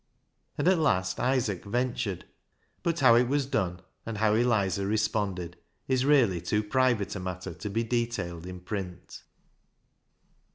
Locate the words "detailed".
7.83-8.47